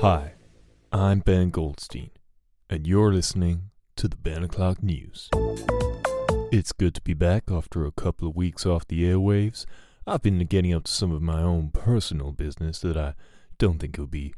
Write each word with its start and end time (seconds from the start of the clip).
Hi, 0.00 0.34
I'm 0.92 1.18
Ben 1.18 1.50
Goldstein, 1.50 2.10
and 2.70 2.86
you're 2.86 3.12
listening 3.12 3.70
to 3.96 4.06
the 4.06 4.14
Ben 4.14 4.44
O'Clock 4.44 4.80
News. 4.80 5.28
It's 6.52 6.72
good 6.72 6.94
to 6.94 7.00
be 7.00 7.14
back 7.14 7.50
after 7.50 7.84
a 7.84 7.90
couple 7.90 8.28
of 8.28 8.36
weeks 8.36 8.64
off 8.64 8.86
the 8.86 9.02
airwaves. 9.02 9.66
I've 10.06 10.22
been 10.22 10.38
getting 10.46 10.72
up 10.72 10.84
to 10.84 10.92
some 10.92 11.10
of 11.10 11.20
my 11.20 11.42
own 11.42 11.70
personal 11.70 12.30
business 12.30 12.78
that 12.82 12.96
I 12.96 13.14
don't 13.58 13.80
think 13.80 13.98
it 13.98 14.00
would 14.00 14.12
be 14.12 14.34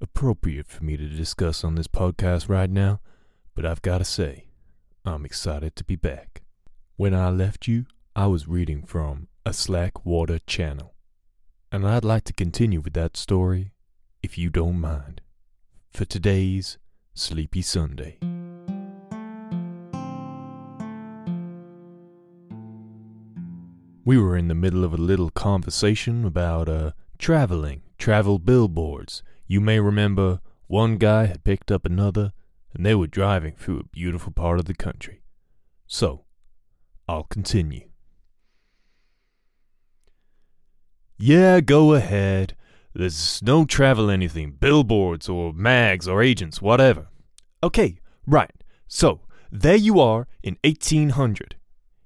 appropriate 0.00 0.66
for 0.66 0.82
me 0.82 0.96
to 0.96 1.06
discuss 1.06 1.62
on 1.62 1.76
this 1.76 1.86
podcast 1.86 2.48
right 2.48 2.68
now, 2.68 2.98
but 3.54 3.64
I've 3.64 3.82
got 3.82 3.98
to 3.98 4.04
say, 4.04 4.48
I'm 5.04 5.24
excited 5.24 5.76
to 5.76 5.84
be 5.84 5.94
back. 5.94 6.42
When 6.96 7.14
I 7.14 7.30
left 7.30 7.68
you, 7.68 7.86
I 8.16 8.26
was 8.26 8.48
reading 8.48 8.82
from 8.82 9.28
a 9.46 9.52
Slack 9.52 10.04
Water 10.04 10.40
channel, 10.40 10.94
and 11.70 11.86
I'd 11.86 12.04
like 12.04 12.24
to 12.24 12.32
continue 12.32 12.80
with 12.80 12.94
that 12.94 13.16
story, 13.16 13.74
if 14.22 14.38
you 14.38 14.48
don't 14.48 14.80
mind, 14.80 15.20
for 15.92 16.04
today's 16.04 16.78
Sleepy 17.12 17.60
Sunday. 17.60 18.18
We 24.04 24.18
were 24.18 24.36
in 24.36 24.48
the 24.48 24.54
middle 24.54 24.84
of 24.84 24.92
a 24.92 24.96
little 24.96 25.30
conversation 25.30 26.24
about 26.24 26.68
uh, 26.68 26.92
traveling, 27.18 27.82
travel 27.98 28.38
billboards. 28.38 29.22
You 29.46 29.60
may 29.60 29.80
remember 29.80 30.40
one 30.68 30.98
guy 30.98 31.26
had 31.26 31.44
picked 31.44 31.72
up 31.72 31.84
another, 31.84 32.32
and 32.74 32.86
they 32.86 32.94
were 32.94 33.08
driving 33.08 33.54
through 33.56 33.80
a 33.80 33.84
beautiful 33.84 34.32
part 34.32 34.58
of 34.58 34.66
the 34.66 34.74
country. 34.74 35.22
So, 35.86 36.24
I'll 37.08 37.24
continue. 37.24 37.88
Yeah, 41.18 41.60
go 41.60 41.94
ahead. 41.94 42.56
There's 42.94 43.42
no 43.42 43.64
travel 43.64 44.10
anything, 44.10 44.52
billboards 44.52 45.28
or 45.28 45.52
mags 45.52 46.06
or 46.06 46.22
agents, 46.22 46.60
whatever. 46.60 47.08
Okay, 47.62 47.98
right. 48.26 48.52
So, 48.86 49.20
there 49.50 49.76
you 49.76 50.00
are 50.00 50.26
in 50.42 50.58
1800. 50.64 51.56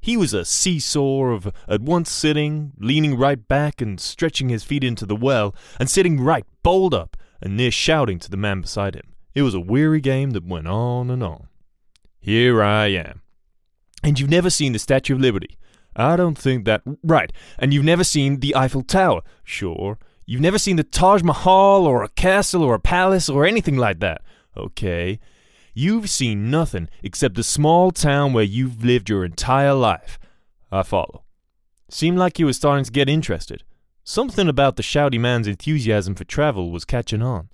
He 0.00 0.16
was 0.16 0.32
a 0.32 0.44
seesaw 0.44 1.24
of 1.32 1.52
at 1.66 1.82
once 1.82 2.10
sitting, 2.12 2.72
leaning 2.78 3.18
right 3.18 3.48
back 3.48 3.80
and 3.80 4.00
stretching 4.00 4.48
his 4.48 4.62
feet 4.62 4.84
into 4.84 5.04
the 5.04 5.16
well, 5.16 5.54
and 5.80 5.90
sitting 5.90 6.20
right 6.20 6.44
bolt 6.62 6.94
up 6.94 7.16
and 7.42 7.56
near 7.56 7.72
shouting 7.72 8.20
to 8.20 8.30
the 8.30 8.36
man 8.36 8.60
beside 8.60 8.94
him. 8.94 9.14
It 9.34 9.42
was 9.42 9.54
a 9.54 9.60
weary 9.60 10.00
game 10.00 10.30
that 10.30 10.46
went 10.46 10.68
on 10.68 11.10
and 11.10 11.22
on. 11.22 11.48
Here 12.20 12.62
I 12.62 12.86
am. 12.86 13.22
And 14.02 14.20
you've 14.20 14.30
never 14.30 14.50
seen 14.50 14.72
the 14.72 14.78
Statue 14.78 15.14
of 15.14 15.20
Liberty. 15.20 15.58
I 15.96 16.16
don't 16.16 16.38
think 16.38 16.64
that. 16.66 16.82
Right. 17.02 17.32
And 17.58 17.74
you've 17.74 17.84
never 17.84 18.04
seen 18.04 18.40
the 18.40 18.54
Eiffel 18.54 18.82
Tower. 18.82 19.22
Sure. 19.42 19.98
You've 20.26 20.40
never 20.40 20.58
seen 20.58 20.76
the 20.76 20.82
Taj 20.82 21.22
Mahal 21.22 21.86
or 21.86 22.02
a 22.02 22.08
castle 22.08 22.64
or 22.64 22.74
a 22.74 22.80
palace 22.80 23.28
or 23.28 23.46
anything 23.46 23.76
like 23.76 24.00
that. 24.00 24.22
Okay. 24.56 25.20
You've 25.72 26.10
seen 26.10 26.50
nothing 26.50 26.88
except 27.02 27.36
the 27.36 27.44
small 27.44 27.92
town 27.92 28.32
where 28.32 28.42
you've 28.42 28.84
lived 28.84 29.08
your 29.08 29.24
entire 29.24 29.74
life. 29.74 30.18
I 30.72 30.82
follow. 30.82 31.22
Seemed 31.88 32.18
like 32.18 32.38
he 32.38 32.44
was 32.44 32.56
starting 32.56 32.84
to 32.84 32.90
get 32.90 33.08
interested. 33.08 33.62
Something 34.02 34.48
about 34.48 34.76
the 34.76 34.82
shouty 34.82 35.20
man's 35.20 35.46
enthusiasm 35.46 36.14
for 36.14 36.24
travel 36.24 36.70
was 36.72 36.84
catching 36.84 37.22
on. 37.22 37.48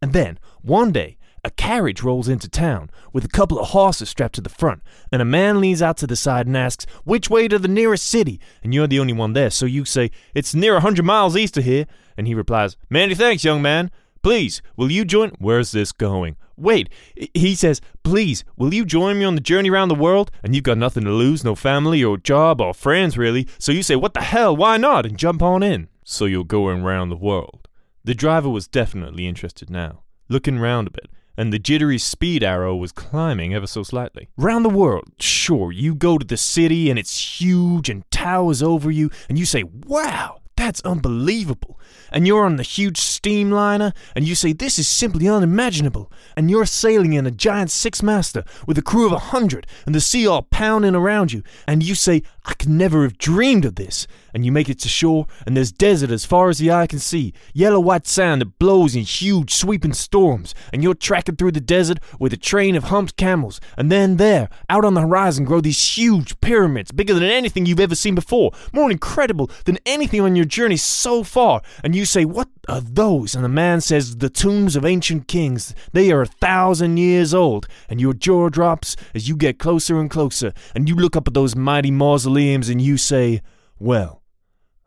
And 0.00 0.12
then, 0.12 0.38
one 0.62 0.92
day, 0.92 1.18
a 1.44 1.50
carriage 1.50 2.02
rolls 2.02 2.28
into 2.28 2.48
town 2.48 2.90
with 3.12 3.24
a 3.24 3.28
couple 3.28 3.58
of 3.58 3.70
horses 3.70 4.08
strapped 4.08 4.34
to 4.36 4.40
the 4.40 4.48
front, 4.48 4.82
and 5.10 5.20
a 5.20 5.24
man 5.24 5.60
leans 5.60 5.82
out 5.82 5.96
to 5.98 6.06
the 6.06 6.16
side 6.16 6.46
and 6.46 6.56
asks, 6.56 6.86
Which 7.04 7.28
way 7.28 7.48
to 7.48 7.58
the 7.58 7.68
nearest 7.68 8.06
city? 8.06 8.40
And 8.62 8.72
you're 8.72 8.86
the 8.86 9.00
only 9.00 9.12
one 9.12 9.32
there, 9.32 9.50
so 9.50 9.66
you 9.66 9.84
say, 9.84 10.10
It's 10.34 10.54
near 10.54 10.76
a 10.76 10.80
hundred 10.80 11.04
miles 11.04 11.36
east 11.36 11.56
of 11.56 11.64
here. 11.64 11.86
And 12.16 12.26
he 12.26 12.34
replies, 12.34 12.76
Many 12.88 13.14
thanks, 13.14 13.44
young 13.44 13.62
man. 13.62 13.90
Please, 14.22 14.62
will 14.76 14.90
you 14.90 15.04
join? 15.04 15.32
Where's 15.38 15.72
this 15.72 15.90
going? 15.90 16.36
Wait, 16.56 16.88
he 17.34 17.56
says, 17.56 17.80
Please, 18.04 18.44
will 18.56 18.72
you 18.72 18.84
join 18.84 19.18
me 19.18 19.24
on 19.24 19.34
the 19.34 19.40
journey 19.40 19.70
around 19.70 19.88
the 19.88 19.96
world? 19.96 20.30
And 20.44 20.54
you've 20.54 20.64
got 20.64 20.78
nothing 20.78 21.04
to 21.04 21.10
lose, 21.10 21.42
no 21.42 21.56
family 21.56 22.04
or 22.04 22.18
job 22.18 22.60
or 22.60 22.72
friends 22.72 23.18
really. 23.18 23.48
So 23.58 23.72
you 23.72 23.82
say, 23.82 23.96
What 23.96 24.14
the 24.14 24.20
hell? 24.20 24.56
Why 24.56 24.76
not? 24.76 25.06
And 25.06 25.18
jump 25.18 25.42
on 25.42 25.62
in. 25.64 25.88
So 26.04 26.24
you're 26.26 26.44
going 26.44 26.84
round 26.84 27.10
the 27.10 27.16
world. 27.16 27.68
The 28.04 28.14
driver 28.14 28.48
was 28.48 28.68
definitely 28.68 29.26
interested 29.26 29.70
now, 29.70 30.02
looking 30.28 30.58
round 30.58 30.88
a 30.88 30.90
bit, 30.90 31.08
and 31.36 31.52
the 31.52 31.58
jittery 31.58 31.98
speed 31.98 32.42
arrow 32.42 32.76
was 32.76 32.92
climbing 32.92 33.54
ever 33.54 33.66
so 33.66 33.82
slightly. 33.82 34.28
Round 34.36 34.64
the 34.64 34.70
world, 34.70 35.04
sure, 35.18 35.72
you 35.72 35.94
go 35.94 36.18
to 36.18 36.26
the 36.26 36.36
city 36.36 36.90
and 36.90 36.98
it's 36.98 37.40
huge 37.40 37.88
and 37.88 38.08
towers 38.10 38.62
over 38.62 38.90
you, 38.90 39.10
and 39.28 39.38
you 39.38 39.46
say, 39.46 39.64
Wow, 39.86 40.40
that's 40.56 40.80
unbelievable. 40.82 41.80
And 42.10 42.26
you're 42.26 42.44
on 42.44 42.56
the 42.56 42.62
huge 42.62 42.98
steamliner, 43.22 43.94
and 44.14 44.26
you 44.26 44.34
say, 44.34 44.52
This 44.52 44.78
is 44.78 44.88
simply 44.88 45.28
unimaginable. 45.28 46.10
And 46.36 46.50
you're 46.50 46.66
sailing 46.66 47.12
in 47.12 47.26
a 47.26 47.30
giant 47.30 47.70
six 47.70 48.02
master 48.02 48.44
with 48.66 48.78
a 48.78 48.82
crew 48.82 49.06
of 49.06 49.12
a 49.12 49.18
hundred, 49.18 49.66
and 49.86 49.94
the 49.94 50.00
sea 50.00 50.26
all 50.26 50.42
pounding 50.42 50.94
around 50.94 51.32
you, 51.32 51.42
and 51.66 51.82
you 51.82 51.94
say, 51.94 52.22
I 52.44 52.54
could 52.54 52.68
never 52.68 53.02
have 53.02 53.18
dreamed 53.18 53.64
of 53.64 53.76
this. 53.76 54.06
And 54.34 54.44
you 54.44 54.50
make 54.50 54.68
it 54.68 54.78
to 54.80 54.88
shore, 54.88 55.26
and 55.46 55.56
there's 55.56 55.70
desert 55.70 56.10
as 56.10 56.24
far 56.24 56.48
as 56.48 56.58
the 56.58 56.72
eye 56.72 56.86
can 56.86 56.98
see, 56.98 57.34
yellow 57.52 57.78
white 57.78 58.06
sand 58.06 58.40
that 58.40 58.58
blows 58.58 58.96
in 58.96 59.02
huge 59.02 59.52
sweeping 59.54 59.92
storms, 59.92 60.54
and 60.72 60.82
you're 60.82 60.94
tracking 60.94 61.36
through 61.36 61.52
the 61.52 61.60
desert 61.60 61.98
with 62.18 62.32
a 62.32 62.38
train 62.38 62.74
of 62.74 62.84
humped 62.84 63.16
camels, 63.16 63.60
and 63.76 63.92
then 63.92 64.16
there, 64.16 64.48
out 64.70 64.84
on 64.84 64.94
the 64.94 65.02
horizon, 65.02 65.44
grow 65.44 65.60
these 65.60 65.96
huge 65.96 66.40
pyramids, 66.40 66.90
bigger 66.92 67.12
than 67.12 67.24
anything 67.24 67.66
you've 67.66 67.78
ever 67.78 67.94
seen 67.94 68.14
before, 68.14 68.52
more 68.72 68.90
incredible 68.90 69.50
than 69.66 69.78
anything 69.84 70.22
on 70.22 70.34
your 70.34 70.46
journey 70.46 70.78
so 70.78 71.22
far. 71.22 71.60
And 71.84 71.94
you 71.94 72.06
say, 72.06 72.24
What 72.24 72.48
are 72.68 72.80
those? 72.80 73.34
And 73.34 73.44
the 73.44 73.48
man 73.48 73.80
says, 73.80 74.16
The 74.16 74.30
tombs 74.30 74.76
of 74.76 74.84
ancient 74.84 75.26
kings. 75.26 75.74
They 75.92 76.12
are 76.12 76.22
a 76.22 76.26
thousand 76.26 76.96
years 76.98 77.34
old. 77.34 77.66
And 77.88 78.00
your 78.00 78.14
jaw 78.14 78.48
drops 78.48 78.96
as 79.14 79.28
you 79.28 79.36
get 79.36 79.58
closer 79.58 79.98
and 80.00 80.10
closer, 80.10 80.52
and 80.74 80.88
you 80.88 80.94
look 80.94 81.16
up 81.16 81.26
at 81.26 81.34
those 81.34 81.56
mighty 81.56 81.90
mausoleums 81.90 82.68
and 82.68 82.80
you 82.80 82.96
say, 82.96 83.42
Well, 83.78 84.22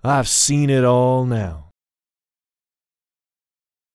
I've 0.04 0.28
seen 0.28 0.70
it 0.70 0.86
all 0.86 1.26
now. 1.26 1.72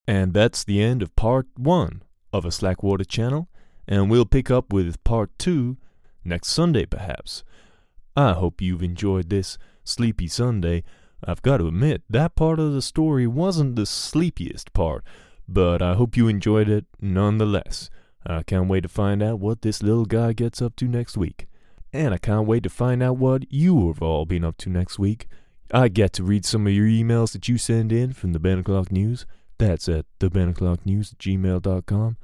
And 0.06 0.34
that's 0.34 0.64
the 0.64 0.82
end 0.82 1.02
of 1.02 1.14
part 1.14 1.46
one 1.56 2.02
of 2.32 2.44
a 2.44 2.50
Slackwater 2.50 3.04
channel, 3.04 3.48
and 3.86 4.10
we'll 4.10 4.26
pick 4.26 4.50
up 4.50 4.72
with 4.72 5.02
part 5.04 5.30
two 5.38 5.76
next 6.24 6.48
Sunday, 6.48 6.84
perhaps. 6.84 7.44
I 8.16 8.32
hope 8.32 8.60
you've 8.60 8.82
enjoyed 8.82 9.30
this 9.30 9.56
Sleepy 9.84 10.26
Sunday. 10.26 10.82
I've 11.24 11.42
got 11.42 11.58
to 11.58 11.68
admit, 11.68 12.02
that 12.08 12.34
part 12.34 12.58
of 12.58 12.72
the 12.72 12.82
story 12.82 13.26
wasn't 13.26 13.76
the 13.76 13.86
sleepiest 13.86 14.72
part, 14.72 15.04
but 15.48 15.82
I 15.82 15.94
hope 15.94 16.16
you 16.16 16.28
enjoyed 16.28 16.68
it 16.68 16.86
nonetheless. 17.00 17.90
I 18.26 18.42
can't 18.42 18.68
wait 18.68 18.82
to 18.82 18.88
find 18.88 19.22
out 19.22 19.40
what 19.40 19.62
this 19.62 19.82
little 19.82 20.04
guy 20.04 20.32
gets 20.32 20.60
up 20.60 20.76
to 20.76 20.86
next 20.86 21.16
week. 21.16 21.46
And 21.92 22.14
I 22.14 22.18
can't 22.18 22.46
wait 22.46 22.62
to 22.62 22.70
find 22.70 23.02
out 23.02 23.16
what 23.16 23.50
you 23.52 23.88
have 23.88 24.02
all 24.02 24.24
been 24.24 24.44
up 24.44 24.56
to 24.58 24.70
next 24.70 24.98
week. 24.98 25.26
I 25.72 25.88
get 25.88 26.12
to 26.14 26.24
read 26.24 26.44
some 26.44 26.66
of 26.66 26.72
your 26.72 26.86
emails 26.86 27.32
that 27.32 27.48
you 27.48 27.58
send 27.58 27.92
in 27.92 28.12
from 28.12 28.32
the 28.32 28.38
Ben 28.38 28.58
O'Clock 28.58 28.92
News. 28.92 29.26
That's 29.58 29.88
at 29.88 30.06
the 30.18 30.30
Ben 30.30 30.48
O'Clock 30.48 30.86
News 30.86 31.14
gmail.com. 31.18 32.16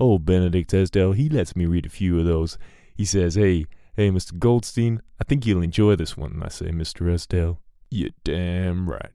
Old 0.00 0.24
Benedict 0.24 0.72
Esdale, 0.72 1.12
he 1.12 1.28
lets 1.28 1.56
me 1.56 1.66
read 1.66 1.86
a 1.86 1.90
few 1.90 2.18
of 2.18 2.24
those. 2.24 2.58
He 2.94 3.04
says, 3.04 3.34
Hey, 3.34 3.66
hey, 3.96 4.10
Mr. 4.10 4.38
Goldstein, 4.38 5.02
I 5.20 5.24
think 5.24 5.44
you'll 5.44 5.62
enjoy 5.62 5.96
this 5.96 6.16
one. 6.16 6.40
I 6.44 6.48
say, 6.48 6.66
Mr. 6.66 7.12
Esdale, 7.12 7.58
you're 7.90 8.10
damn 8.24 8.88
right. 8.88 9.12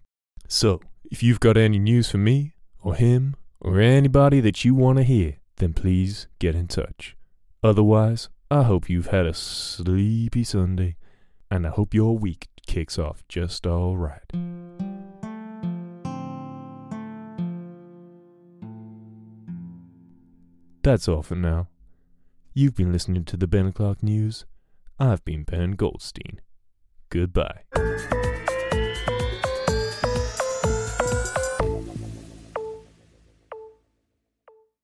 So, 0.47 0.81
if 1.06 1.23
you've 1.23 1.39
got 1.39 1.57
any 1.57 1.79
news 1.79 2.09
for 2.09 2.17
me, 2.17 2.53
or 2.81 2.95
him, 2.95 3.35
or 3.59 3.79
anybody 3.79 4.39
that 4.41 4.66
you 4.66 4.75
want 4.75 4.97
to 4.97 5.03
hear, 5.03 5.38
then 5.57 5.73
please 5.73 6.28
get 6.39 6.56
in 6.56 6.67
touch. 6.67 7.16
Otherwise, 7.64 8.29
I 8.52 8.64
hope 8.64 8.90
you've 8.90 9.08
had 9.08 9.25
a 9.25 9.34
sleepy 9.34 10.43
Sunday, 10.43 10.97
and 11.49 11.66
I 11.66 11.70
hope 11.70 11.93
your 11.93 12.17
week 12.17 12.47
kicks 12.67 12.99
off 12.99 13.23
just 13.28 13.66
all 13.66 13.97
right. 13.97 14.22
That's 20.84 21.08
all 21.08 21.23
for 21.23 21.35
now. 21.35 21.69
You've 22.53 22.76
been 22.76 22.91
listening 22.91 23.23
to 23.26 23.37
the 23.37 23.47
Ben 23.47 23.67
O'Clock 23.67 24.03
News. 24.03 24.46
I've 24.99 25.23
been 25.23 25.43
Ben 25.43 25.72
Goldstein. 25.72 26.41
Goodbye. 27.09 27.64